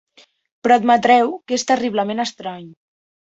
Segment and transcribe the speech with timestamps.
[0.67, 2.67] Però admetreu que és terriblement estrany.